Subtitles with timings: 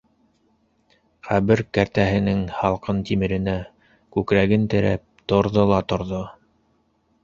[1.27, 3.57] Ҡәбер кәртәһенең һалҡын тимеренә
[4.17, 6.29] күкрәген терәп, торҙо ла торҙо.